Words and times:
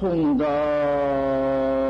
송다 0.00 1.89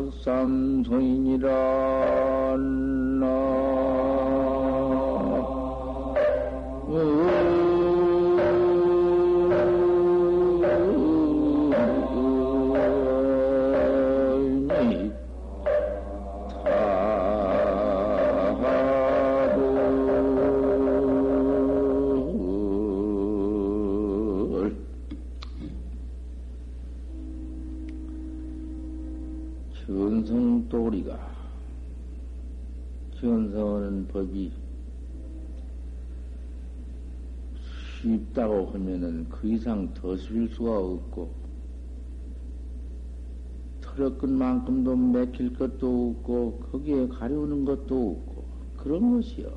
학삼소인이라 0.00 1.48
쉽다고 38.00 38.66
하면은 38.72 39.28
그 39.28 39.48
이상 39.48 39.92
더쓸 39.94 40.48
수가 40.48 40.78
없고, 40.78 41.34
털어끈 43.80 44.32
만큼도 44.32 44.96
맥힐 44.96 45.52
것도 45.54 46.16
없고, 46.16 46.60
거기에 46.72 47.08
가려우는 47.08 47.64
것도 47.64 48.10
없고, 48.10 48.44
그런 48.76 49.12
것이요. 49.12 49.48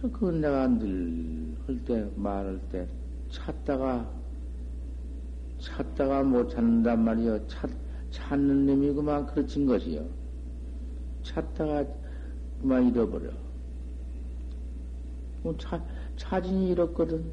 그건 0.00 0.40
내가 0.40 0.66
늘 0.66 1.50
할 1.70 1.84
때, 1.84 2.10
말할 2.16 2.60
때, 2.68 2.88
찾다가, 3.30 4.10
찾다가 5.60 6.24
못 6.24 6.48
찾는단 6.48 7.04
말이요. 7.04 7.46
찾, 7.46 7.70
찾는 8.10 8.66
놈이 8.66 8.92
그만 8.92 9.24
그르친 9.26 9.66
것이요. 9.66 10.04
찾다가 11.22 11.84
그만 12.60 12.88
잃어버려. 12.88 13.30
뭐 15.42 15.56
차, 15.58 15.80
차진이 16.20 16.70
잃었거든. 16.70 17.24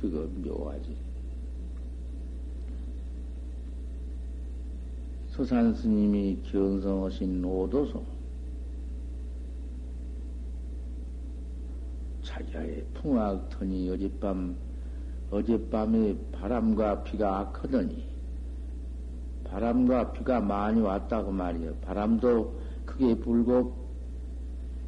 그거 0.00 0.26
묘하지. 0.42 0.96
서산 5.30 5.72
스님이 5.74 6.38
견성하신 6.50 7.44
오도소. 7.44 8.02
자기의 12.24 12.84
풍악터니 12.94 13.90
어젯밤, 13.90 14.56
어젯밤에 15.30 16.16
바람과 16.32 17.04
비가 17.04 17.38
악하더니, 17.38 18.04
바람과 19.44 20.12
비가 20.12 20.40
많이 20.40 20.80
왔다고 20.80 21.30
말이요. 21.30 21.74
바람도 21.76 22.60
크게 22.84 23.14
불고 23.16 23.76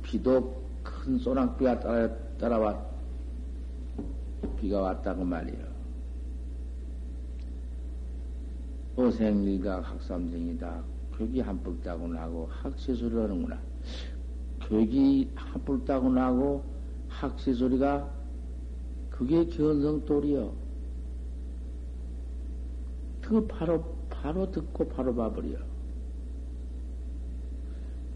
비도 0.03 0.61
큰 0.83 1.19
소낙비가 1.19 1.79
따라, 1.81 2.09
따라 2.39 2.59
와, 4.57 4.61
비가 4.61 4.81
왔다고 4.81 5.25
말이요. 5.25 5.77
어생일가 8.97 9.83
학삼생이다. 9.83 10.83
격이 11.19 11.41
한뿔 11.41 11.81
따고 11.83 12.09
나고 12.09 12.49
학시소리 12.51 13.15
하는구나. 13.15 13.59
격이 14.61 15.31
한뿔 15.35 15.85
따고 15.85 16.09
나고 16.11 16.65
학시소리가 17.09 18.11
그게 19.11 19.47
견성돌이요. 19.47 20.53
그 23.23 23.47
바로, 23.47 23.85
바로 24.09 24.51
듣고 24.51 24.89
바로 24.89 25.15
봐버려. 25.15 25.59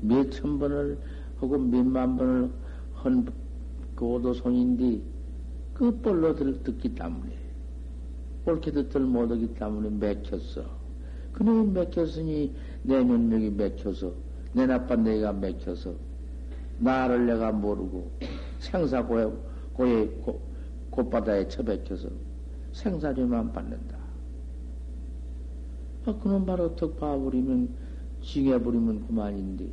몇천 0.01 0.59
번을 0.59 0.99
하고 1.39 1.59
몇만 1.59 2.17
번을 2.17 2.51
헌그 3.05 3.33
오도손인데 4.01 5.20
그 5.81 5.99
볼로 6.03 6.35
듣기 6.35 6.95
때문에 6.95 7.33
옳게 8.45 8.71
듣들 8.71 9.01
못하기 9.01 9.55
때문에 9.55 9.89
맥혔어. 9.89 10.63
그놈이 11.33 11.73
맥혔으니 11.73 12.55
내 12.83 13.03
면목이 13.03 13.49
맥혀서 13.49 14.13
내 14.53 14.67
나쁜 14.67 15.05
내가 15.05 15.33
맥혀서 15.33 15.95
나를 16.81 17.25
내가 17.25 17.51
모르고 17.51 18.11
생사 18.59 19.07
고에 19.07 20.11
곧바다에 20.91 21.49
처박혀서 21.49 22.11
생사료만 22.73 23.51
받는다. 23.51 23.97
아, 26.05 26.15
그놈 26.19 26.45
바로 26.45 26.77
봐버리면 26.77 27.75
징해버리면 28.21 29.07
그만인데 29.07 29.67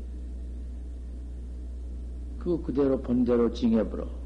그 2.40 2.62
그대로 2.62 3.02
본대로 3.02 3.52
징해버려. 3.52 4.17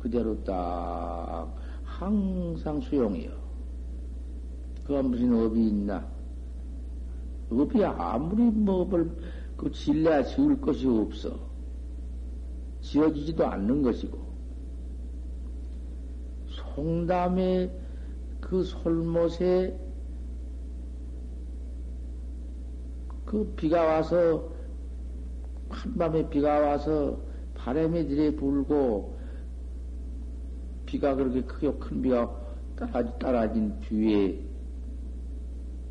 그대로 0.00 0.42
딱 0.44 1.54
항상 1.84 2.80
수용이요. 2.80 3.30
그가 4.84 5.02
무슨 5.02 5.32
업이 5.34 5.68
있나? 5.68 6.06
업이 7.50 7.84
아무리 7.84 8.44
뭐 8.44 8.82
업을 8.82 9.10
그 9.56 9.70
질래야 9.70 10.24
지을 10.24 10.60
것이 10.60 10.86
없어. 10.86 11.38
지어지지도 12.80 13.46
않는 13.46 13.82
것이고. 13.82 14.18
송담의 16.48 17.70
그 18.40 18.64
솔못에 18.64 19.78
그 23.26 23.52
비가 23.54 23.84
와서 23.84 24.50
한밤에 25.68 26.28
비가 26.30 26.58
와서 26.58 27.20
바람이 27.54 28.08
들이 28.08 28.34
불고 28.34 29.19
비가 30.90 31.14
그렇게 31.14 31.40
크게 31.42 31.72
큰 31.78 32.02
비가 32.02 32.28
따라, 32.76 33.18
따라진 33.18 33.78
뒤에 33.80 34.44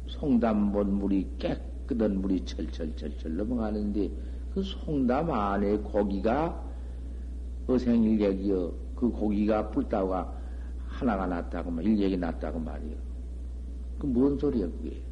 송담본 0.07 0.93
물이 0.99 1.37
깨끗한 1.37 2.19
물이 2.21 2.43
철철철철 2.45 3.37
넘어가는데 3.37 4.11
그 4.53 4.61
송담 4.61 5.31
안에 5.31 5.77
고기가 5.77 6.61
어생일객이여 7.67 8.73
그 8.95 9.09
고기가 9.11 9.69
불다가 9.69 10.33
하나가 10.87 11.25
났다고 11.27 11.71
말 11.71 11.85
일객이 11.85 12.17
났다고 12.17 12.59
말이요. 12.59 12.97
그 13.99 14.07
뭔 14.13 14.37
소리야 14.39 14.67
그게? 14.67 15.03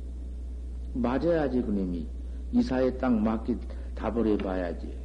맞아야지 0.93 1.61
그놈이 1.61 2.07
이사에 2.51 2.97
딱 2.97 3.13
맞게 3.13 3.57
답을 3.95 4.27
해봐야지. 4.27 4.97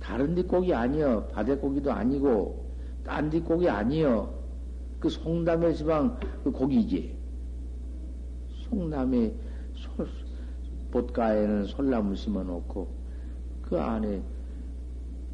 다른 0.00 0.34
뒷고기 0.34 0.74
아니여. 0.74 1.28
바대 1.28 1.56
고기도 1.56 1.92
아니고, 1.92 2.59
딴 3.04 3.30
뒷고기 3.30 3.68
아니여. 3.68 4.40
그 4.98 5.08
송담의 5.08 5.76
지방 5.76 6.18
그 6.44 6.50
고기지. 6.50 7.16
송담의 8.68 9.34
솔, 9.74 10.06
봇가에는 10.90 11.64
솔나무 11.64 12.14
심어 12.14 12.42
놓고, 12.42 12.88
그 13.62 13.78
안에 13.78 14.22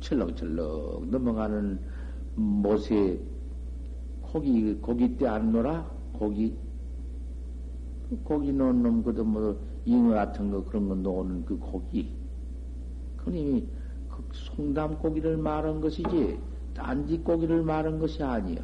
철렁철렁 0.01 1.11
넘어가는 1.11 1.81
못에 2.37 3.21
고기, 4.21 4.75
고기 4.75 5.17
때 5.17 5.27
안 5.27 5.51
놀아? 5.53 5.91
고기? 6.13 6.57
그 8.09 8.17
고기 8.23 8.53
놓은 8.53 8.83
놈, 8.83 9.03
그도 9.03 9.25
뭐, 9.25 9.59
잉어 9.85 10.11
같은 10.15 10.51
거, 10.51 10.65
그런 10.65 10.89
거 10.89 10.95
놓는 10.95 11.45
그 11.45 11.59
고기. 11.59 12.15
그님이 13.17 13.67
송담 14.33 14.99
고기를 14.99 15.37
말한 15.37 15.81
것이지 15.81 16.39
딴지고기를 16.77 17.63
말한 17.63 17.99
것이 17.99 18.23
아니요. 18.23 18.59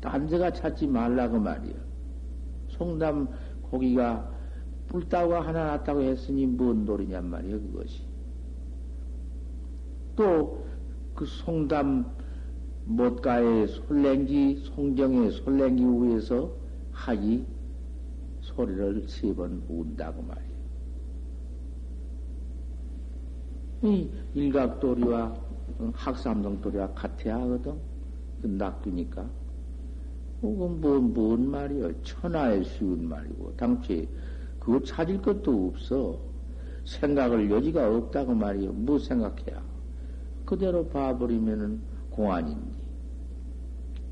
딴지가 0.00 0.52
찾지 0.52 0.86
말라고 0.86 1.38
말이요. 1.38 1.74
송담 2.68 3.28
고기가 3.62 4.30
뿔따고 4.88 5.34
하나 5.34 5.64
났다고 5.64 6.00
했으니 6.02 6.46
뭔 6.46 6.84
도리냔 6.84 7.24
말이요, 7.28 7.60
그것이. 7.60 8.02
또 10.16 10.58
그 11.14 11.26
송담 11.26 12.06
못가의 12.84 13.66
솔랭기, 13.66 14.62
송정의 14.66 15.32
솔랭기 15.32 15.82
위에서 15.84 16.52
하기 16.92 17.44
소리를 18.40 19.08
세 19.08 19.34
번 19.34 19.62
운다고 19.68 20.22
말이요. 20.22 20.48
이 23.82 24.10
일각도리와 24.34 25.34
학삼성도리와 25.94 26.92
같아야 26.94 27.36
하거든. 27.42 27.78
그 28.40 28.46
낙두니까. 28.46 29.28
그건 30.40 30.80
뭐, 30.80 31.00
뭔 31.00 31.50
말이여. 31.50 32.02
천하의 32.02 32.64
쉬운 32.64 33.08
말이고. 33.08 33.56
당초에 33.56 34.06
그거 34.58 34.80
찾을 34.82 35.20
것도 35.20 35.68
없어. 35.68 36.20
생각을 36.84 37.50
여지가 37.50 37.96
없다고 37.96 38.34
말이여. 38.34 38.72
뭐 38.72 38.98
생각해야. 38.98 39.62
그대로 40.44 40.86
봐버리면은 40.88 41.80
공안인데. 42.10 42.78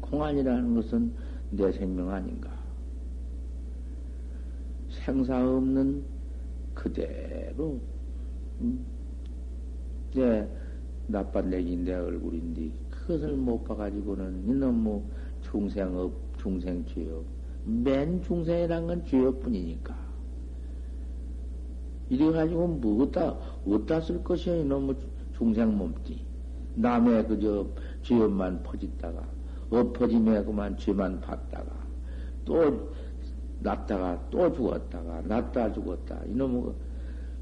공안이라는 0.00 0.74
것은 0.74 1.14
내 1.50 1.72
생명 1.72 2.10
아닌가. 2.10 2.50
생사 4.90 5.38
없는 5.38 6.04
그대로, 6.74 7.80
음, 8.60 8.84
내 10.14 10.48
나쁜 11.06 11.50
내기 11.50 11.76
내 11.76 11.94
얼굴인데, 11.94 12.70
그것을 12.90 13.36
못 13.36 13.64
봐가지고는 13.64 14.48
이놈 14.48 14.82
뭐 14.82 15.08
중생업, 15.42 16.12
중생죄업. 16.38 17.24
맨 17.64 18.22
중생이란 18.22 18.86
건 18.86 19.04
죄업뿐이니까. 19.04 19.94
이래가지고 22.08 22.68
뭐, 22.68 23.04
어디다, 23.04 24.00
쓸 24.00 24.22
것이야, 24.22 24.56
이놈 24.56 24.86
뭐 24.86 24.96
중생 25.36 25.76
몸띠. 25.76 26.24
남의 26.76 27.26
그저 27.26 27.66
죄업만 28.02 28.62
퍼짓다가, 28.62 29.26
엎어짐에 29.70 30.44
그만 30.44 30.76
죄만 30.76 31.20
받다가, 31.20 31.72
또, 32.44 32.92
났다가 33.60 34.28
또 34.30 34.52
죽었다가, 34.52 35.22
났다 35.22 35.72
죽었다. 35.72 36.20
이놈은 36.26 36.72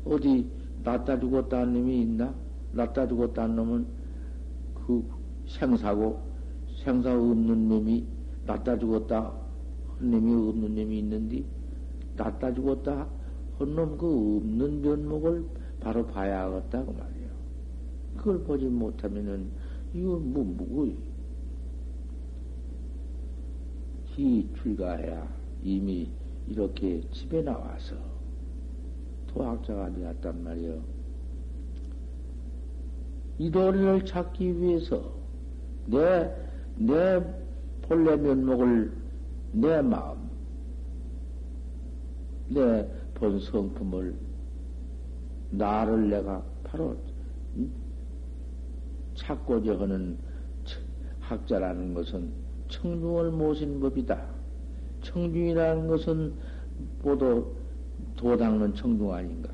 어디, 0.05 0.49
났다 0.83 1.19
죽었다 1.19 1.65
는 1.65 1.75
놈이 1.75 2.03
있나? 2.03 2.35
났다 2.75 3.06
죽었다는 3.09 3.56
놈은 3.56 3.87
그 4.75 5.09
생사고, 5.47 6.21
생사 6.82 7.15
없는 7.15 7.69
놈이 7.69 8.06
낫다 8.47 8.79
죽었다 8.79 9.32
한 9.99 10.11
놈이 10.11 10.49
없는 10.49 10.75
놈이 10.75 10.99
있는데 10.99 11.44
낫다 12.17 12.53
죽었다 12.55 13.09
한놈그 13.59 14.37
없는 14.38 14.82
면목을 14.82 15.44
바로 15.81 16.06
봐야 16.06 16.44
하겠다고 16.44 16.93
말이에요. 16.93 17.31
그걸 18.17 18.43
보지 18.43 18.67
못하면은 18.67 19.50
이거 19.93 20.19
뭐 20.19 20.44
뭐고 20.44 20.93
기 24.06 24.49
출가해야 24.56 25.29
이미 25.62 26.11
이렇게 26.47 27.00
집에 27.11 27.43
나와서 27.43 27.97
도학자가 29.29 29.93
되었단 29.93 30.43
말이요. 30.43 30.94
이 33.39 33.51
도리를 33.51 34.05
찾기 34.07 34.61
위해서 34.61 35.13
내, 35.87 36.31
내 36.77 37.23
본래 37.83 38.17
면목을 38.17 38.93
내 39.53 39.83
마음, 39.83 40.19
내 42.49 43.05
본 43.15 43.41
성품을 43.41 44.15
나를 45.51 46.11
내가 46.11 46.43
바로 46.65 46.97
찾고자 49.15 49.79
하는 49.79 50.19
학자라는 51.21 51.95
것은 51.95 52.31
청중을 52.69 53.31
모신 53.31 53.81
법이다. 53.81 54.21
청중이라는 55.03 55.87
것은 55.87 56.35
모두 57.03 57.55
도닦는 58.17 58.75
청중 58.75 59.13
아닌가. 59.13 59.51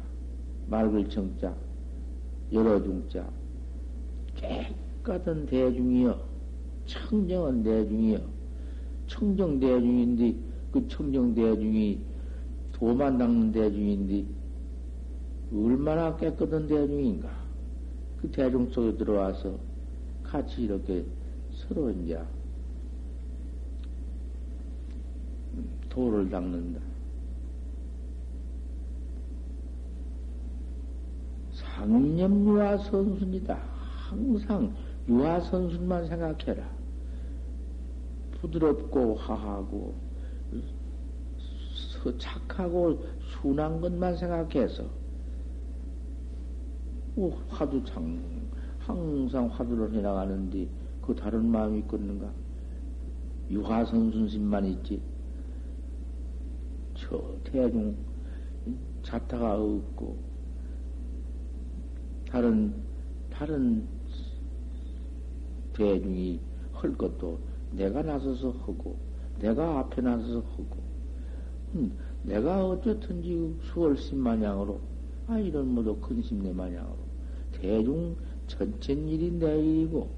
맑을 0.68 1.08
청자, 1.08 1.54
여러 2.52 2.82
중자, 2.82 3.28
깨끗한 4.50 5.46
대중이여. 5.46 6.28
청정한 6.86 7.62
대중이요. 7.62 8.18
청정 9.06 9.60
대중인데, 9.60 10.34
그 10.72 10.88
청정 10.88 11.34
대중이 11.34 12.00
도만 12.72 13.18
닦는 13.18 13.52
대중인데, 13.52 14.24
얼마나 15.52 16.16
깨끗한 16.16 16.66
대중인가. 16.66 17.30
그 18.20 18.30
대중 18.30 18.70
속에 18.70 18.96
들어와서 18.96 19.58
같이 20.22 20.62
이렇게 20.62 21.04
서로 21.52 21.90
이제 21.90 22.20
도를 25.88 26.28
닦는다. 26.30 26.80
상념유화 31.52 32.78
선순이다. 32.78 33.79
항상 34.10 34.74
유화 35.08 35.40
선순만 35.40 36.08
생각해라. 36.08 36.68
부드럽고 38.40 39.14
화하고 39.14 39.94
착하고 42.18 43.04
순한 43.20 43.80
것만 43.80 44.16
생각해서 44.16 44.84
뭐 47.14 47.40
화두창 47.48 48.18
항상 48.80 49.46
화두를 49.46 49.92
해나가는데 49.94 50.66
그 51.02 51.14
다른 51.14 51.46
마음이 51.46 51.80
있겠는가? 51.80 52.32
유화선순심만 53.50 54.64
있지. 54.66 55.00
저 56.94 57.22
대중 57.44 57.96
자타가 59.02 59.60
없고 59.60 60.16
다른 62.28 62.74
다른 63.30 63.86
대중이 65.80 66.38
할 66.74 66.92
것도 66.92 67.38
내가 67.72 68.02
나서서 68.02 68.50
하고, 68.50 68.96
내가 69.40 69.78
앞에 69.78 70.02
나서서 70.02 70.40
하고, 70.40 70.76
음, 71.74 71.96
내가 72.22 72.66
어쨌든지 72.66 73.56
수월심 73.62 74.18
마냥으로, 74.18 74.78
아, 75.26 75.38
이런 75.38 75.68
모두 75.68 75.96
근심 75.96 76.42
내 76.42 76.52
마냥으로, 76.52 76.98
대중 77.52 78.14
전체 78.46 78.92
일이 78.92 79.30
내 79.30 79.58
일이고, 79.58 80.10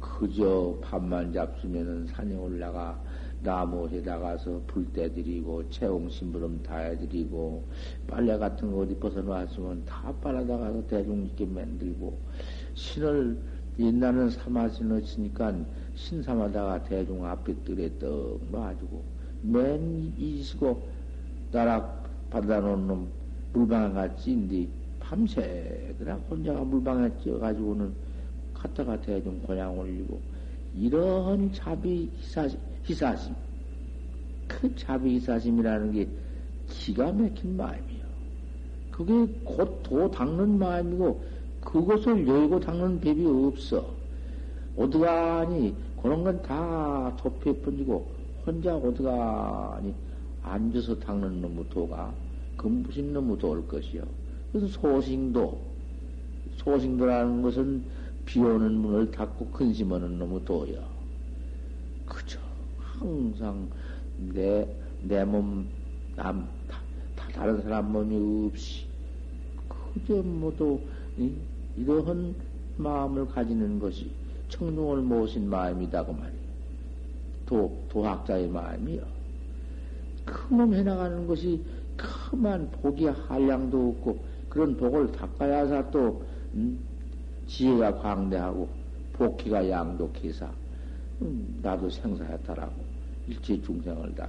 그저 0.00 0.76
밥만 0.82 1.32
잡수면은 1.32 2.06
산에 2.08 2.36
올라가, 2.36 3.02
나무에 3.42 4.02
나가서 4.02 4.60
불때 4.66 5.14
드리고, 5.14 5.70
채용 5.70 6.10
심부름 6.10 6.62
다 6.62 6.76
해드리고, 6.76 7.64
빨래 8.06 8.36
같은 8.36 8.70
거 8.70 8.80
어디 8.80 8.94
벗어놨으면 8.96 9.86
다 9.86 10.12
빨아다가서 10.20 10.86
대중 10.88 11.24
있게 11.24 11.46
만들고, 11.46 12.18
신을 12.74 13.51
옛날은 13.78 14.30
사마신 14.30 14.88
넣으니까 14.88 15.54
신삼하다가 15.94 16.84
대중 16.84 17.24
앞에 17.24 17.54
뜰에 17.64 17.90
떡 17.98 18.40
놔주고, 18.50 19.02
맨 19.42 20.12
이시고, 20.18 20.82
나락 21.50 22.02
놈 22.86 23.08
물방에 23.52 23.92
같이인데, 23.92 24.68
밤새 25.00 25.94
그냥 25.98 26.22
혼자가 26.30 26.64
물방에 26.64 27.10
찌어가지고는 27.22 27.92
갔다가 28.54 29.00
대중 29.00 29.40
고향 29.42 29.78
올리고, 29.78 30.20
이런 30.74 31.52
자비 31.52 32.10
희사심, 32.16 32.58
희사심. 32.84 33.34
그 34.48 34.74
자비 34.76 35.14
희사심이라는 35.16 35.92
게 35.92 36.08
기가 36.68 37.12
막힌 37.12 37.56
마음이요. 37.56 38.02
그게 38.90 39.26
곧 39.44 39.82
도 39.82 40.10
닦는 40.10 40.58
마음이고, 40.58 41.22
그것을 41.64 42.26
열고 42.26 42.60
닦는 42.60 43.00
법이 43.00 43.24
없어. 43.26 43.86
어디가니 44.76 45.74
그런 46.02 46.24
건 46.24 46.42
다 46.42 47.14
도피에 47.16 47.52
번지고 47.60 48.06
혼자 48.46 48.76
어디가니 48.76 49.94
앉아서 50.42 50.98
닦는 50.98 51.40
놈의 51.40 51.68
도가 51.70 52.12
그 52.56 52.66
무슨 52.66 53.12
놈의 53.12 53.38
도일 53.38 53.66
것이요. 53.68 54.02
그래서 54.50 54.66
소싱도 54.68 55.60
소싱도라는 56.56 57.42
것은 57.42 57.84
비 58.26 58.40
오는 58.40 58.74
문을 58.74 59.10
닫고 59.10 59.46
근심하는 59.50 60.18
놈의 60.18 60.44
도요. 60.44 60.82
그저 62.06 62.38
항상 62.78 63.68
내 64.34 64.66
내 65.04 65.24
몸 65.24 65.66
남 66.14 66.46
다, 66.68 66.78
다 67.16 67.26
다른 67.32 67.60
사람 67.62 67.90
몸이 67.90 68.46
없이 68.48 68.84
그저 69.68 70.22
모두 70.22 70.78
이러한 71.76 72.34
마음을 72.76 73.26
가지는 73.26 73.78
것이 73.78 74.10
청중을 74.48 74.98
모신 74.98 75.48
마음이다고 75.48 76.12
말이에요. 76.12 76.42
도, 77.46 77.84
도학자의 77.88 78.48
마음이요. 78.48 79.02
큰몸 80.24 80.74
해나가는 80.74 81.26
것이 81.26 81.62
크만 81.96 82.70
복이 82.70 83.06
한량도 83.06 83.88
없고 83.90 84.24
그런 84.48 84.76
복을 84.76 85.12
닦아야사 85.12 85.90
또 85.90 86.22
음, 86.54 86.78
지혜가 87.46 87.96
광대하고 87.96 88.68
복희가 89.14 89.68
양독해서 89.68 90.48
음, 91.22 91.58
나도 91.62 91.90
생사했다라고 91.90 92.72
일체 93.28 93.60
중생을 93.60 94.14
다 94.14 94.28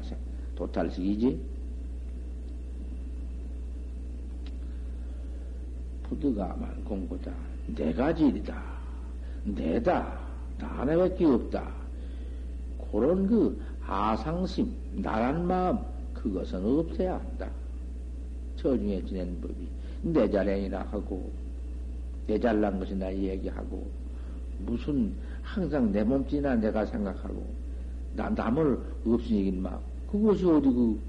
도탈식이지. 0.56 1.53
부드가만 6.14 6.84
공고다. 6.84 7.32
내가 7.76 8.14
질이다. 8.14 8.62
내다. 9.46 10.20
나 10.58 10.86
내밖에 10.86 11.26
없다. 11.26 11.72
그런 12.92 13.26
그 13.28 13.60
아상심, 13.86 14.72
나란 14.96 15.46
마음, 15.48 15.78
그것은 16.14 16.64
없어야 16.64 17.16
한다. 17.16 17.50
처중에 18.56 19.04
지낸 19.06 19.40
법이 19.42 19.68
내 20.04 20.30
자랑이나 20.30 20.82
하고, 20.92 21.32
내 22.28 22.40
잘난 22.40 22.80
것이나 22.80 23.14
얘기하고, 23.14 23.86
무슨 24.60 25.14
항상 25.42 25.92
내 25.92 26.04
몸뚱이나 26.04 26.56
내가 26.56 26.86
생각하고, 26.86 27.44
나, 28.16 28.30
남을 28.30 28.80
얘기는 29.06 29.62
막, 29.62 29.82
그것이 30.10 30.46
어디 30.46 30.70
그 30.70 31.00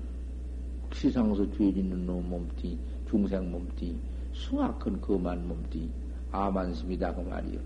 시상에서 0.95 1.45
죄 1.53 1.73
짓는 1.73 2.07
놈 2.07 2.29
몸뚱이, 2.29 2.79
중생 3.09 3.51
몸뚱이, 3.51 3.97
숭악한 4.35 5.01
그만 5.01 5.49
몸뚱이, 5.49 5.91
아만심이다 6.31 7.15
그 7.15 7.21
말이요. 7.23 7.61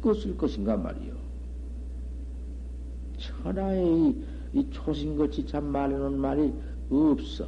그것을 0.00 0.36
것인가 0.36 0.76
말이요. 0.76 1.12
천하의 3.18 3.84
이, 3.84 4.24
이 4.52 4.70
초신같이 4.70 5.46
참 5.46 5.64
말하는 5.66 6.18
말이 6.18 6.52
없어. 6.90 7.46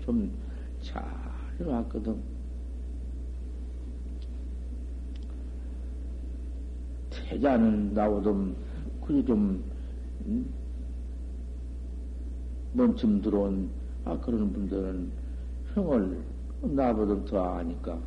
좀 0.00 0.42
잘 0.82 1.04
해놨거든. 1.58 2.20
태자는 7.10 7.94
나오던 7.94 8.56
그게 9.06 9.24
좀 9.24 9.62
음? 10.26 10.52
먼쯤 12.72 13.22
들어온 13.22 13.70
아 14.04 14.18
그런 14.18 14.52
분들은 14.52 15.10
형을 15.74 16.22
나보다 16.62 17.24
더 17.24 17.42
아니까 17.56 17.98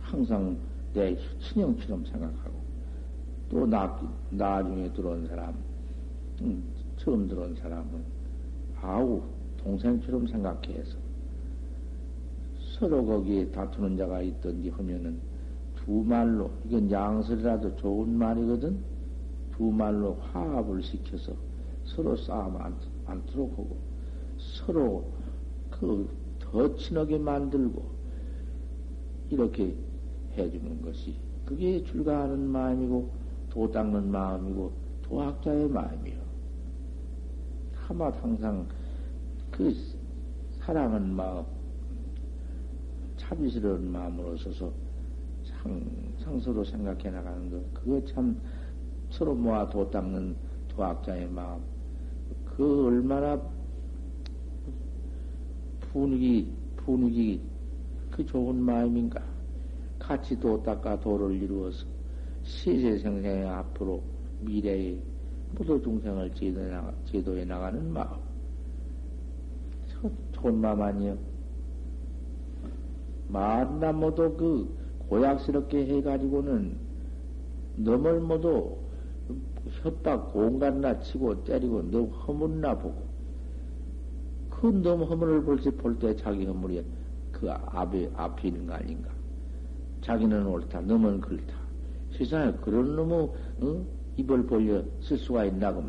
항상 0.00 0.56
내 0.92 1.16
친형처럼 1.38 2.04
생각하고 2.04 2.60
또 3.48 3.66
나, 3.66 3.98
나중에 4.30 4.92
들어온 4.92 5.26
사람, 5.26 5.54
음, 6.42 6.64
처음 6.96 7.28
들어온 7.28 7.54
사람은 7.54 8.04
아우 8.80 9.22
동생처럼 9.58 10.26
생각해서 10.26 10.96
서로 12.78 13.04
거기에 13.04 13.50
다투는 13.50 13.96
자가 13.96 14.22
있던지 14.22 14.70
하면은 14.70 15.20
두 15.76 15.92
말로 16.02 16.50
이건 16.66 16.90
양설이라도 16.90 17.76
좋은 17.76 18.10
말이거든? 18.16 18.78
두 19.56 19.64
말로 19.70 20.14
화합을 20.14 20.82
시켜서 20.82 21.32
서로 21.84 22.16
싸움 22.16 22.56
안, 22.56 22.74
않도록 23.06 23.52
하고 23.52 23.76
서로 24.38 25.04
그 25.70 26.08
더 26.50 26.76
친하게 26.76 27.18
만들고 27.18 27.82
이렇게 29.30 29.74
해주는 30.36 30.82
것이 30.82 31.14
그게 31.44 31.82
출가하는 31.84 32.48
마음이고 32.48 33.10
도 33.50 33.70
닦는 33.70 34.10
마음이고 34.10 34.72
도학자의 35.02 35.68
마음이요. 35.68 36.20
하마 37.74 38.10
항상 38.10 38.66
그 39.50 39.74
사랑하는 40.60 41.12
마음, 41.14 41.44
참이스러운 43.16 43.90
마음으로 43.90 44.36
서서 44.36 44.72
항상 45.62 46.38
서로 46.40 46.64
생각해 46.64 47.10
나가는 47.10 47.50
것, 47.50 47.74
그거 47.74 48.04
참 48.04 48.40
서로 49.10 49.34
모아 49.34 49.68
도 49.68 49.90
닦는 49.90 50.36
도학자의 50.68 51.28
마음, 51.28 51.60
그 52.44 52.86
얼마나 52.86 53.40
분위기, 55.92 56.52
분위기, 56.76 57.42
그 58.10 58.24
좋은 58.24 58.56
마음인가. 58.56 59.20
같이 59.98 60.38
도 60.38 60.62
닦아 60.62 60.98
도를 61.00 61.42
이루어서 61.42 61.86
시세생생의 62.42 63.46
앞으로 63.48 64.02
미래의 64.40 65.00
모두 65.56 65.80
중생을 65.82 66.32
제도해, 66.34 66.68
나가, 66.70 66.94
제도해 67.04 67.44
나가는 67.44 67.92
마음. 67.92 68.18
좋은 70.32 70.60
마음 70.60 70.80
아니요. 70.80 71.18
만나 73.28 73.92
모두 73.92 74.34
그 74.36 74.76
고약스럽게 75.08 75.86
해가지고는 75.86 76.78
너을 77.76 78.20
모두 78.20 78.76
협박 79.82 80.32
공간나 80.32 81.00
치고 81.00 81.44
때리고 81.44 81.82
너무 81.82 82.06
허물나 82.06 82.78
보고 82.78 83.09
그 84.60 84.66
너무 84.66 85.04
허물을 85.04 85.42
볼때 85.42 86.14
때 86.14 86.16
자기 86.16 86.44
허물이 86.44 86.84
그 87.32 87.50
앞에 87.50 88.10
앞에 88.14 88.48
있는 88.48 88.66
거 88.66 88.74
아닌가? 88.74 89.10
자기는 90.02 90.46
옳다, 90.46 90.80
너는 90.82 91.20
그렇다. 91.20 91.54
세상에 92.12 92.52
그런 92.60 92.96
놈의 92.96 93.30
어? 93.62 93.86
입을 94.16 94.46
벌려 94.46 94.82
쓸 95.00 95.16
수가 95.16 95.46
있나고. 95.46 95.82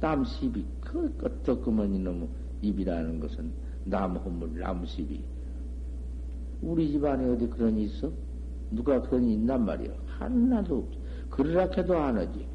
남 0.00 0.24
시비, 0.24 0.64
그 0.80 1.14
끄떡끄면 1.16 1.94
이놈의 1.94 2.28
입이라는 2.62 3.20
것은 3.20 3.52
남 3.84 4.16
허물, 4.16 4.58
남 4.58 4.84
시비. 4.86 5.22
우리 6.62 6.90
집안에 6.92 7.28
어디 7.28 7.46
그런 7.48 7.76
이 7.76 7.84
있어? 7.84 8.10
누가 8.70 9.00
그런 9.02 9.24
이 9.24 9.34
있단 9.34 9.64
말이요. 9.64 9.92
하나도 10.06 10.78
없지. 10.78 10.98
그러라 11.30 11.68
해도 11.76 11.96
안 11.96 12.16
하지. 12.16 12.46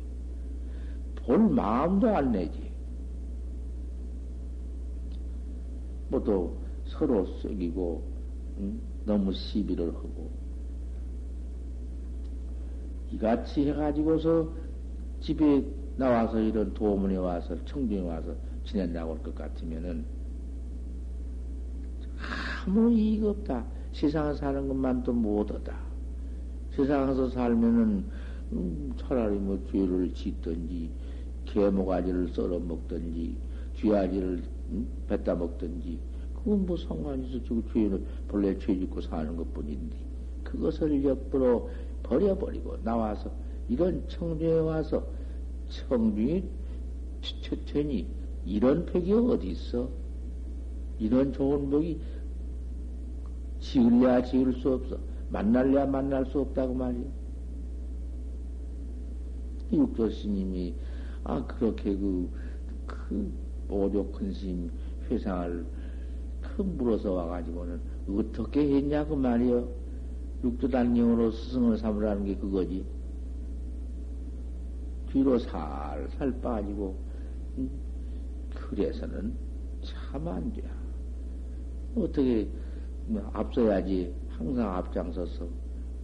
볼 1.15 1.37
마음도 1.37 2.07
안 2.09 2.31
내지. 2.31 2.60
뭐또 6.11 6.57
서로 6.85 7.25
썩이고, 7.41 8.03
응? 8.59 8.81
너무 9.05 9.33
시비를 9.33 9.87
하고 9.95 10.29
이같이 13.11 13.67
해가지고서 13.67 14.49
집에 15.21 15.65
나와서 15.97 16.39
이런 16.39 16.73
도문에 16.73 17.17
와서 17.17 17.55
청중에 17.65 18.01
와서 18.01 18.35
지낸다고 18.65 19.13
할 19.15 19.23
것 19.23 19.35
같으면은 19.35 20.05
아무 22.65 22.91
이익 22.91 23.23
없다. 23.25 23.65
세상에 23.93 24.33
사는 24.35 24.67
것만 24.67 25.03
또 25.03 25.11
못하다. 25.13 25.75
세상에서 26.75 27.29
살면은 27.29 28.05
음, 28.53 28.93
차라리 28.97 29.37
뭐 29.37 29.59
죄를 29.71 30.13
짓든지 30.13 30.91
개모가지를 31.45 32.29
썰어 32.29 32.59
먹든지 32.59 33.35
쥐아지를 33.77 34.27
음, 34.37 34.60
뱉다 35.07 35.35
먹든지 35.35 35.99
그건 36.43 36.65
뭐 36.65 36.75
상관이 36.75 37.27
있어. 37.27 37.43
지금 37.43 37.63
죄는 37.71 38.03
본래 38.27 38.57
죄 38.57 38.77
짓고 38.77 39.01
사는 39.01 39.35
것 39.35 39.53
뿐인데, 39.53 39.95
그것을 40.43 41.03
옆으로 41.03 41.69
버려버리고 42.03 42.81
나와서, 42.83 43.31
이런 43.69 44.07
청중에 44.07 44.59
와서, 44.59 45.05
청중이 45.69 46.43
처처니, 47.43 48.07
이런 48.45 48.85
벽이 48.87 49.13
어디 49.13 49.49
있어? 49.49 49.87
이런 50.99 51.31
좋은 51.31 51.69
벽이 51.69 51.99
지을래야 53.59 54.23
지을 54.23 54.53
수 54.53 54.73
없어. 54.73 54.97
만날래야 55.29 55.85
만날 55.85 56.25
수 56.25 56.39
없다고 56.39 56.73
말이야. 56.73 57.05
육조 59.71 60.09
스님이, 60.09 60.73
아, 61.23 61.45
그렇게 61.45 61.95
그, 61.95 62.29
그, 62.87 63.31
오조 63.71 64.11
큰 64.11 64.33
스님 64.33 64.69
회상을 65.09 65.65
큰 66.41 66.77
물어서 66.77 67.13
와가지고는 67.13 67.79
어떻게 68.09 68.75
했냐고 68.75 69.15
말이요. 69.15 69.67
육두단령으로 70.43 71.31
스승을 71.31 71.77
삼으라는 71.77 72.25
게 72.25 72.35
그거지. 72.35 72.83
뒤로 75.11 75.37
살살 75.37 76.41
빠지고, 76.41 76.95
음, 77.57 77.69
그래서는 78.55 79.33
참 79.83 80.27
안 80.27 80.51
돼. 80.53 80.63
어떻게, 81.95 82.47
뭐 83.07 83.29
앞서야지. 83.33 84.13
항상 84.29 84.75
앞장서서 84.77 85.47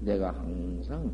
내가 0.01 0.31
항상 0.31 1.11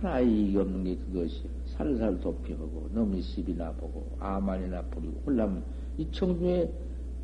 차라이 0.00 0.56
없는 0.56 0.84
게 0.84 0.96
그것이야. 0.96 1.50
살살 1.66 2.20
도피하고 2.20 2.88
너무 2.92 3.20
시비나 3.20 3.72
보고 3.72 4.06
아만이나 4.18 4.82
부리고 4.82 5.22
홀라면 5.26 5.64
이 5.98 6.06
청중에 6.10 6.70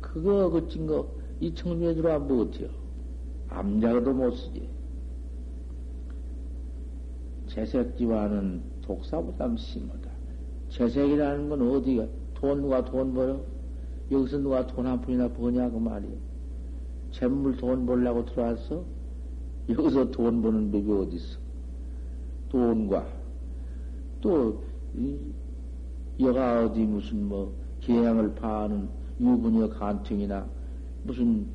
그거 0.01 0.49
그친 0.49 0.87
거 0.87 1.23
이 1.39 1.53
청중에 1.53 1.95
들어와 1.95 2.19
못해요. 2.19 2.69
암자도 3.49 4.13
못 4.13 4.31
쓰지. 4.31 4.69
재색지와는 7.47 8.61
독사보다 8.81 9.53
심하다. 9.57 10.09
재색이라는 10.69 11.49
건 11.49 11.61
어디가 11.69 12.07
돈 12.33 12.61
누가 12.61 12.83
돈 12.85 13.13
벌어? 13.13 13.41
여기서 14.09 14.37
누가 14.39 14.65
돈 14.67 14.85
한 14.85 15.01
푼이나 15.01 15.27
버냐고 15.33 15.79
말이야. 15.79 16.15
재물 17.11 17.57
돈 17.57 17.85
벌려고 17.85 18.25
들어왔어? 18.25 18.83
여기서 19.69 20.11
돈 20.11 20.41
버는 20.41 20.71
법이 20.71 20.91
어딨어? 20.91 21.42
돈과 22.53 23.05
또, 24.21 24.63
여가 26.19 26.65
어디 26.65 26.81
무슨 26.85 27.27
뭐, 27.27 27.51
계양을 27.81 28.35
파는 28.35 28.87
유부녀 29.19 29.67
간통이나 29.69 30.47
무슨 31.03 31.47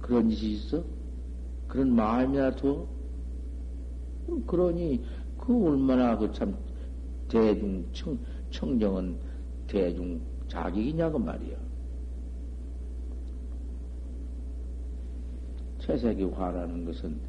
그런 0.00 0.30
짓이 0.30 0.54
있어? 0.54 0.82
그런 1.68 1.94
마음이나 1.94 2.56
둬? 2.56 2.88
그러니 4.46 5.04
그 5.38 5.68
얼마나 5.68 6.16
그 6.16 6.32
참 6.32 6.56
대중 7.28 7.84
청, 7.92 8.18
청정은 8.50 9.16
대중 9.66 10.20
자격이냐고 10.48 11.18
말이야. 11.18 11.56
채색이 15.80 16.24
화라는 16.24 16.84
것은 16.86 17.20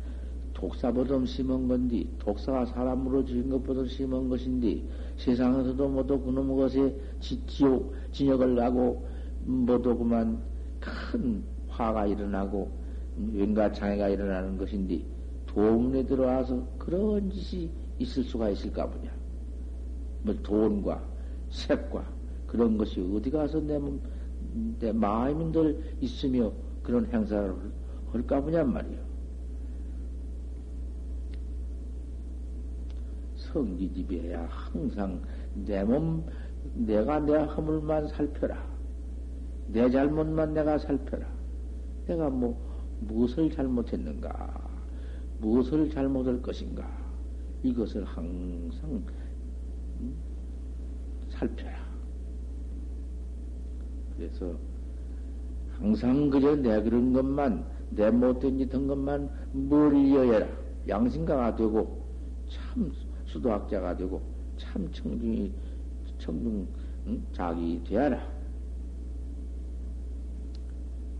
독사보다 0.58 1.24
심한 1.26 1.68
건디, 1.68 2.10
독사가 2.18 2.66
사람으로 2.66 3.24
지은 3.24 3.48
것보다 3.48 3.86
심한 3.86 4.28
것인데, 4.28 4.82
세상에서도 5.18 5.88
모두 5.88 6.20
그놈의 6.20 6.58
것에 6.58 6.96
지, 7.20 7.40
지옥, 7.46 7.94
진역을 8.12 8.56
가고, 8.56 9.06
모두 9.46 9.96
그만 9.96 10.42
큰 10.80 11.44
화가 11.68 12.08
일어나고, 12.08 12.72
왠가 13.34 13.72
장애가 13.72 14.10
일어나는 14.10 14.58
것인데, 14.58 15.04
도문에 15.46 16.08
들어와서 16.08 16.66
그런 16.80 17.30
짓이 17.30 17.70
있을 18.00 18.24
수가 18.24 18.50
있을까 18.50 18.90
보냐. 18.90 19.12
뭐 20.24 20.34
돈과 20.42 21.04
색과 21.52 22.04
그런 22.48 22.80
것이 22.80 23.00
어디 23.14 23.30
가서 23.30 23.60
내, 23.60 23.80
내 24.80 24.92
마음인들 24.92 25.98
있으며 26.02 26.52
그런 26.82 27.06
행사를 27.14 27.54
할까 28.12 28.42
보냔 28.42 28.74
말이요. 28.74 29.07
성기집에야 33.58 34.48
항상 34.50 35.22
내 35.54 35.84
몸, 35.84 36.24
내가 36.76 37.20
내 37.20 37.34
허물만 37.34 38.08
살펴라. 38.10 38.64
내 39.68 39.90
잘못만 39.90 40.54
내가 40.54 40.78
살펴라. 40.78 41.28
내가 42.06 42.30
뭐, 42.30 42.56
무엇을 43.02 43.50
잘못했는가? 43.52 44.70
무엇을 45.40 45.90
잘못할 45.90 46.42
것인가? 46.42 46.88
이것을 47.64 48.04
항상 48.06 49.04
음, 50.00 50.16
살펴라. 51.30 51.74
그래서 54.16 54.54
항상 55.80 56.30
그저 56.30 56.56
내 56.56 56.82
그런 56.82 57.14
것만, 57.14 57.66
내 57.90 58.10
못된 58.10 58.58
짓 58.58 58.74
한 58.74 58.88
것만 58.88 59.30
멀리 59.52 60.14
여해라. 60.16 60.48
양심가가 60.88 61.56
되고, 61.56 62.04
참 62.50 62.92
수도학자가 63.27 63.96
되고 63.96 64.22
참 64.57 64.91
청중이 64.91 65.53
청중 66.17 66.67
응? 67.07 67.25
자기 67.31 67.81
되어라. 67.84 68.38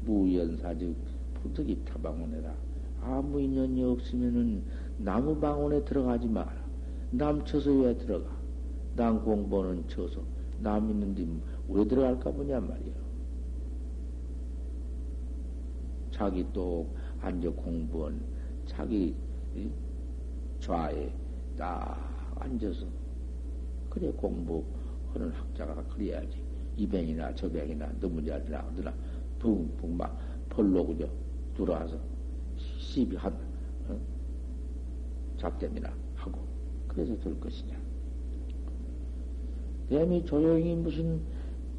무연사즉 0.04 0.96
부득이 1.36 1.84
타방원해라. 1.86 2.54
아무 3.02 3.40
인연이 3.40 3.84
없으면은 3.84 4.64
나무 4.98 5.40
방원에 5.40 5.84
들어가지 5.84 6.28
마라. 6.28 6.52
남 7.12 7.44
쳐서 7.46 7.72
왜 7.72 7.98
들어가? 7.98 8.36
남 8.96 9.24
공부는 9.24 9.88
쳐서 9.88 10.22
남 10.60 10.90
있는데 10.90 11.26
왜 11.70 11.86
들어갈까 11.86 12.32
보냐 12.32 12.60
말이야. 12.60 12.94
자기 16.12 16.46
또 16.52 16.88
앉아 17.22 17.50
공부한 17.52 18.20
자기 18.66 19.16
좌에 20.60 21.14
딱 21.58 22.36
앉아서 22.40 22.86
그래 23.90 24.12
공부하는 24.12 25.32
학자가 25.34 25.84
그래야지. 25.86 26.46
이뱅이나 26.78 27.34
저뱅이나 27.34 27.92
너무 28.00 28.24
잘나 28.24 28.60
어디나 28.72 28.94
붕붕 29.40 29.98
막 29.98 30.18
벌로 30.50 30.86
그저 30.86 31.08
들어와서 31.56 31.98
시비 32.78 33.16
한 33.16 33.34
어? 33.90 34.00
잡담이나 35.38 35.92
하고. 36.16 36.40
그래서 36.88 37.18
될 37.18 37.40
것이냐. 37.40 37.76
대미 39.90 40.24
조용히 40.26 40.76
무슨 40.76 41.22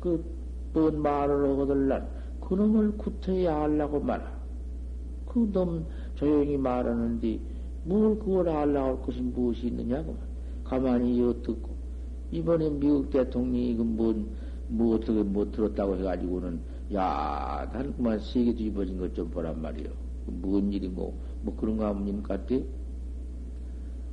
그뭔 0.01 1.01
말을 1.01 1.51
하거들란 1.51 2.09
그놈을 2.41 2.97
구태야 2.97 3.63
하려고 3.63 4.01
말아. 4.01 4.39
그놈 5.27 5.87
조용히 6.17 6.57
말하는데 6.57 7.39
뭘 7.85 8.19
그걸 8.19 8.49
알라고 8.49 8.89
할 8.89 9.03
것이 9.03 9.21
무엇이 9.21 9.69
있느냐고. 9.69 10.17
가만히 10.65 11.21
여 11.21 11.33
듣고. 11.43 11.71
이번에 12.31 12.69
미국 12.71 13.11
대통령이 13.11 13.77
그 13.77 13.83
뭐, 13.83 14.15
뭐 14.69 14.97
어떻게 14.97 15.23
뭐 15.23 15.51
들었다고 15.51 15.97
해가지고는, 15.97 16.61
야, 16.95 17.69
나는 17.73 17.95
그만 17.97 18.19
세계 18.21 18.55
뒤집어진 18.55 18.99
것 18.99 19.15
좀 19.15 19.31
보란 19.31 19.61
말이요. 19.63 19.91
뭔 20.27 20.71
일이 20.73 20.89
뭐, 20.89 21.15
뭐 21.43 21.57
그런 21.57 21.77
거 21.79 21.87
하면 21.87 22.23
같대? 22.23 22.65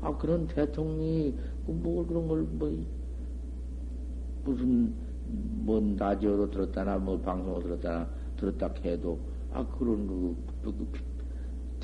아, 0.01 0.15
그런 0.17 0.47
대통령이, 0.47 1.36
그뭘 1.65 2.08
그런 2.08 2.28
걸 2.28 2.41
뭐, 2.43 2.71
무슨, 4.45 4.93
뭔 5.65 5.95
라디오로 5.97 6.51
들었다나, 6.51 6.97
뭐 6.97 7.19
방송으로 7.19 7.63
들었다나, 7.63 8.08
들었다 8.38 8.73
해도, 8.86 9.19
아, 9.51 9.65
그런 9.78 10.08
그, 10.08 10.36
그, 10.63 10.71
그 10.71 11.14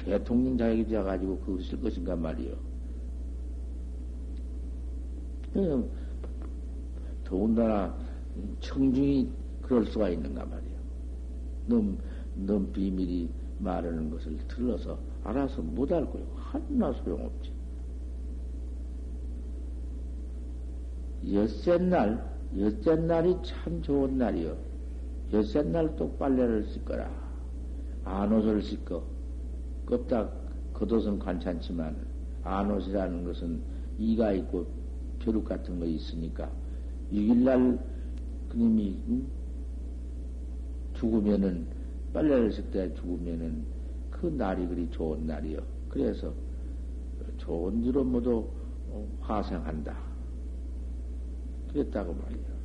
대통령 0.04 0.58
자격이 0.58 0.86
되어가지고 0.86 1.40
그거 1.40 1.62
쓸 1.64 1.80
것인가 1.82 2.16
말이요. 2.16 2.56
더군다나 7.24 7.96
청중이 8.60 9.30
그럴 9.62 9.86
수가 9.86 10.10
있는가 10.10 10.46
말이요. 10.46 10.72
넌, 11.68 11.98
넌 12.36 12.72
비밀이 12.72 13.30
말하는 13.60 14.10
것을 14.10 14.38
들러서 14.48 14.98
알아서 15.24 15.62
못할 15.62 16.06
거요. 16.06 16.24
하나 16.36 16.92
소용없지. 16.94 17.52
엿새 21.32 21.78
날, 21.78 22.26
엿새 22.58 22.96
날이 22.96 23.38
참 23.44 23.82
좋은 23.82 24.18
날이요. 24.18 24.58
엿새 25.34 25.62
날 25.62 25.96
또 25.96 26.12
빨래를 26.18 26.66
씻거라. 26.66 27.10
안옷을 28.04 28.64
씻고, 28.64 29.04
껍딱 29.92 30.74
겉옷은 30.74 31.20
괜찮지만 31.20 31.98
안옷이라는 32.44 33.26
것은 33.26 33.62
이가 34.00 34.32
있고 34.32 34.66
벼룩 35.20 35.44
같은 35.44 35.80
거 35.80 35.86
있으니까 35.86 36.50
6일날 37.12 37.78
그님이 38.48 38.98
응? 39.10 39.28
죽으면은 40.94 41.68
빨래를 42.14 42.54
쓸때 42.54 42.94
죽으면은 42.94 43.66
그 44.10 44.28
날이 44.28 44.66
그리 44.66 44.90
좋은 44.92 45.28
날이요. 45.28 45.60
그래서 45.90 46.34
좋은 47.38 47.84
줄로 47.84 48.04
모두 48.04 48.48
화생한다. 49.20 49.98
그랬다고 51.74 52.14
말이요. 52.14 52.61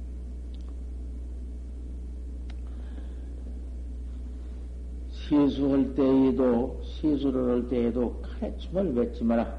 시수할 5.29 5.95
때에도, 5.95 6.81
시수를 6.85 7.51
할 7.51 7.69
때에도 7.69 8.23
가래춤을 8.23 8.95
뱉지 8.95 9.25
마라. 9.25 9.59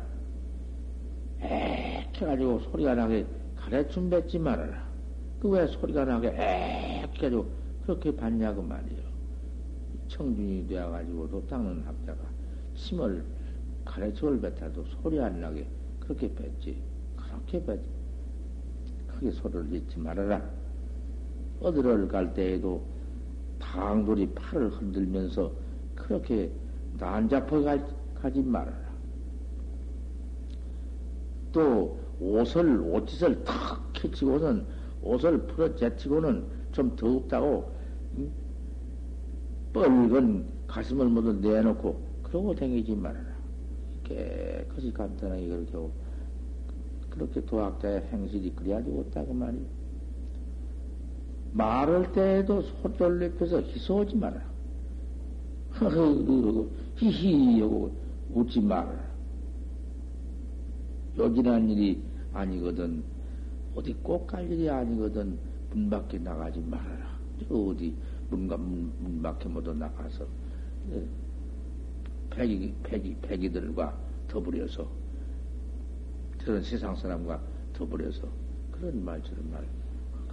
에 1.41 2.07
해가지고 2.15 2.59
소리가 2.59 2.95
나게 2.95 3.25
가래춤 3.57 4.09
뱉지 4.09 4.39
말아라. 4.39 4.87
그 5.41 5.49
왜 5.49 5.67
소리가 5.67 6.05
나게 6.05 6.29
에 6.29 7.01
해가지고 7.01 7.45
그렇게 7.83 8.15
봤냐고 8.15 8.61
말이요. 8.61 9.01
청중이 10.07 10.67
되어가지고도 10.67 11.45
닦는 11.47 11.83
학자가 11.85 12.19
심을 12.73 13.23
가래춤을 13.83 14.39
뱉어도 14.39 14.85
소리 15.01 15.19
안 15.19 15.41
나게 15.41 15.67
그렇게 15.99 16.33
뱉지. 16.33 16.81
그렇게 17.17 17.63
뱉지. 17.65 17.89
크게 19.07 19.31
소리를 19.31 19.69
짓지 19.69 19.99
말아라. 19.99 20.41
어디를 21.61 22.07
갈 22.07 22.33
때에도 22.33 22.81
당돌이 23.59 24.29
팔을 24.33 24.69
흔들면서 24.69 25.51
그렇게 25.95 26.51
난잡해 26.97 27.81
가지 28.15 28.41
말아라. 28.41 28.87
또 31.51 31.97
옷을, 32.19 32.81
옷짓을 32.81 33.43
탁 33.43 33.91
캐치고는 33.93 34.65
옷을 35.01 35.39
풀어 35.47 35.73
제치고는 35.75 36.45
좀 36.71 36.95
더웁다고 36.95 37.71
응? 38.17 38.31
뻘건 39.73 40.47
가슴을 40.67 41.07
모두 41.07 41.33
내놓고 41.33 42.01
그러고 42.23 42.53
다니지 42.55 42.95
말아라. 42.95 43.25
깨끗이 44.03 44.91
간단하게 44.91 45.47
그렇게 45.47 45.91
그렇게 47.09 47.45
도학자의 47.45 48.01
행실이 48.11 48.53
그래야지 48.55 48.89
못다고 48.89 49.33
말이야. 49.33 49.76
말할 51.53 52.11
때에도 52.13 52.61
소리를 52.61 53.19
높여서 53.31 53.61
희소하지 53.61 54.15
말아라. 54.17 54.45
히히 56.95 57.61
하고 57.61 57.91
웃지 58.33 58.61
말아라. 58.61 59.07
요긴한 61.17 61.69
일이 61.69 62.01
아니거든. 62.33 63.03
어디 63.75 63.93
꼭 64.03 64.27
갈 64.27 64.51
일이 64.51 64.69
아니거든. 64.69 65.37
문 65.73 65.89
밖에 65.89 66.17
나가지 66.17 66.59
말아라. 66.59 67.17
저 67.47 67.55
어디 67.55 67.93
문가 68.29 68.57
문, 68.57 68.91
문 68.99 69.21
밖에 69.21 69.47
못 69.47 69.67
나가서 69.75 70.25
패기 72.31 72.73
패기 72.83 73.15
패기들과 73.21 73.95
더불어서 74.27 74.87
저런 76.43 76.61
세상 76.61 76.95
사람과 76.95 77.39
더불어서 77.73 78.27
그런 78.71 79.03
말 79.03 79.21
저런 79.23 79.51
말 79.51 79.63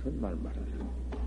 그런 0.05 0.21
말 0.21 0.37
말하려. 0.37 1.24